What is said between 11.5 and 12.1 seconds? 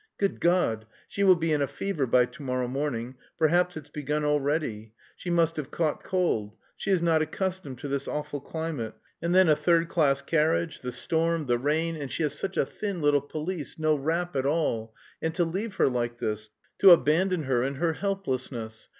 rain,